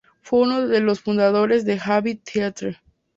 Fue 0.23 0.39
uno 0.39 0.65
de 0.65 0.79
los 0.79 1.01
fundadores 1.01 1.63
del 1.63 1.79
Abbey 1.85 2.15
Theatre. 2.15 2.77